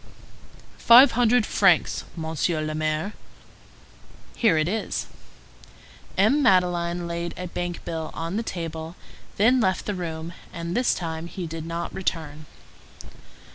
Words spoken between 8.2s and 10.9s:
the table, then left the room; and